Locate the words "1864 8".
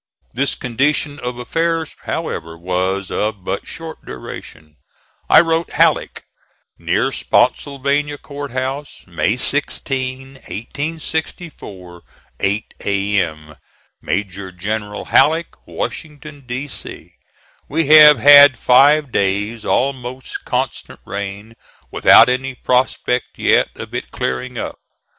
10.37-12.73